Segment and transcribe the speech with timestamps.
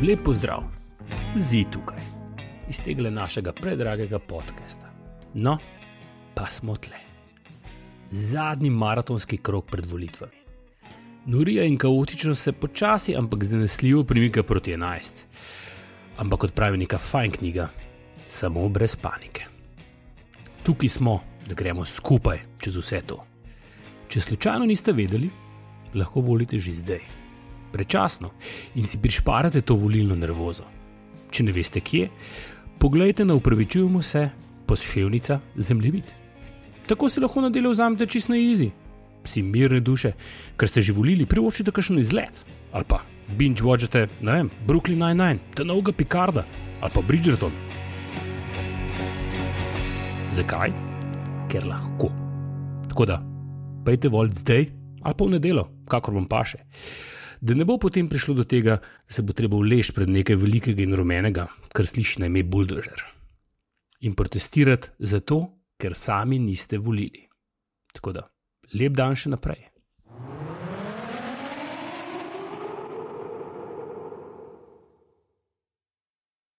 [0.00, 0.62] Lep pozdrav,
[1.36, 1.98] zi tukaj,
[2.68, 4.88] iz tega našega predragega podcasta.
[5.34, 5.58] No,
[6.34, 6.96] pa smo tle.
[8.10, 10.32] Zadnji maratonski krok pred volitvami.
[11.26, 15.24] Norija in kaotično se počasi, ampak zanesljivo premika proti 11.
[16.16, 17.68] Ampak kot pravi neka fajn knjiga,
[18.26, 19.44] samo brez panike.
[20.62, 23.24] Tukaj smo, da gremo skupaj čez vse to.
[24.08, 25.30] Če slučajno niste vedeli,
[25.94, 27.00] lahko volite že zdaj,
[27.72, 28.30] prečasno
[28.74, 30.64] in si prišparate to volilno nervozo.
[31.32, 32.10] Če ne veste kje,
[32.78, 34.28] pogledajte na upravičujemo se,
[34.66, 36.04] poševnica zemljevid.
[36.86, 38.70] Tako si lahko na delo vzamete čisto easy,
[39.24, 40.12] si mirne duše,
[40.58, 43.02] ker ste že volili, privoščite kakšen izlet ali pa
[43.36, 46.44] binge watchate, ne vem, Brooklyn Nine-Nine, ta novega Picarda
[46.80, 47.52] ali pa Bridgerton.
[50.32, 50.72] Zakaj?
[51.52, 52.08] Ker lahko.
[52.88, 53.20] Tako da,
[53.84, 54.66] pejte volj zdaj
[55.02, 56.62] ali pa v nedelo, kakor vam paše.
[57.42, 60.84] Da ne bo potem prišlo do tega, da se bo treba vlež pred nekaj velikega
[60.84, 63.02] in rumenega, kar sliši na ime buldožer.
[64.06, 65.40] In protestirati zato,
[65.74, 67.26] ker sami niste volili.
[67.92, 68.22] Tako da,
[68.78, 69.71] lep dan še naprej.